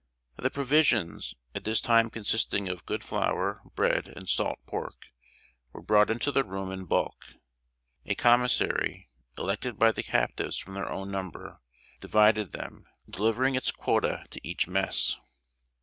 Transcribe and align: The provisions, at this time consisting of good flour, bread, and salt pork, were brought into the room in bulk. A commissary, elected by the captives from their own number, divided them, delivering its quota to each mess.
The 0.35 0.49
provisions, 0.49 1.35
at 1.53 1.63
this 1.63 1.79
time 1.79 2.09
consisting 2.09 2.67
of 2.67 2.87
good 2.87 3.03
flour, 3.03 3.61
bread, 3.75 4.07
and 4.15 4.27
salt 4.27 4.57
pork, 4.65 5.11
were 5.73 5.83
brought 5.83 6.09
into 6.09 6.31
the 6.31 6.43
room 6.43 6.71
in 6.71 6.85
bulk. 6.85 7.35
A 8.07 8.15
commissary, 8.15 9.11
elected 9.37 9.77
by 9.77 9.91
the 9.91 10.01
captives 10.01 10.57
from 10.57 10.73
their 10.73 10.91
own 10.91 11.11
number, 11.11 11.61
divided 11.99 12.51
them, 12.51 12.87
delivering 13.07 13.53
its 13.53 13.69
quota 13.69 14.25
to 14.31 14.39
each 14.43 14.67
mess. 14.67 15.17